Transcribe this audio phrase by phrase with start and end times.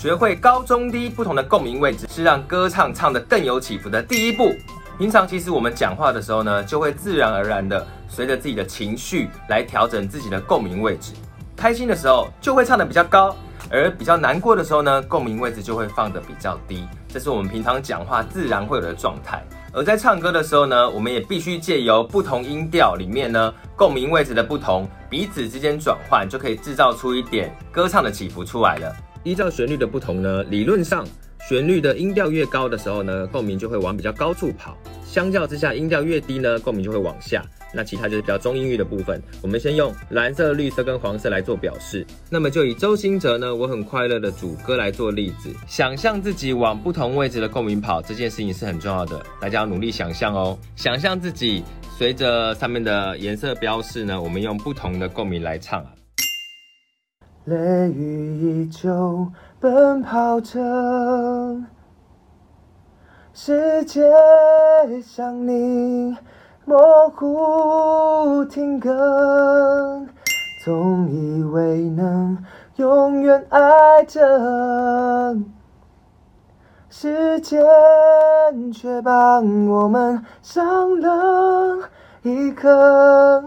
[0.00, 4.54] 学会高中低不同的共鸣位置，是让歌唱唱得更有起伏的第一步。
[4.98, 11.12] 平常其实我们讲话的时候呢，就会自然而然的随着自己的情绪来调整自己的共鸣位置。
[11.54, 13.36] 开心的时候就会唱得比较高，
[13.70, 16.88] 而比较难过的时候呢，共鸣位置就会放得比较低。
[17.06, 19.44] 这是我们平常讲话自然会有的状态。
[19.70, 28.96] 而在唱歌的时候呢，我们也必须借由不同音调里面呢，共鸣位置的不同，彼此之间转换，就可以制造出一点歌唱的起伏出来了。
[29.24, 31.06] 依照旋律的不同呢，理论上。
[31.48, 37.42] 旋律的音调越高的时候呢，共鸣就会往比较高处跑；相较之下，音调越低呢，共鸣就会往下。
[37.72, 39.20] 那其他就是比较中音域的部分。
[39.40, 42.06] 我们先用蓝色、绿色跟黄色来做表示。
[42.28, 45.50] 那么就以周兴哲呢，我很快乐的主歌来做例子。
[45.66, 50.56] 想象自己往不同位置的共鸣跑，这件事情是很重要的，大家要努力想象哦。
[50.76, 51.64] 想象自己
[51.96, 55.90] 随着上面的颜色标示呢，我们用不同的共鸣来唱啊。
[57.44, 57.56] 雷
[57.90, 59.26] 雨依旧
[59.58, 60.60] 奔跑着，
[63.32, 64.02] 世界
[65.02, 66.16] 像你
[66.66, 70.06] 模糊停格，
[70.64, 72.36] 总以为能
[72.76, 75.36] 永远爱着，
[76.90, 77.64] 时间
[78.70, 81.88] 却帮我们上了
[82.22, 83.42] 一课。